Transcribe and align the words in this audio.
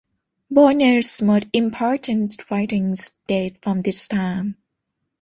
Bonner's 0.49 1.21
most 1.21 1.45
important 1.53 2.49
writings 2.49 3.11
date 3.27 3.57
from 3.61 3.81
this 3.81 4.07
time. 4.07 4.57